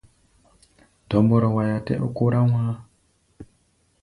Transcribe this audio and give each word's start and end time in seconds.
Dɔmbɔrɔ 1.09 1.47
waiá 1.55 1.77
tɛ 1.85 1.93
ó 2.05 2.07
kórá 2.17 2.39
wá̧á̧. 2.51 2.77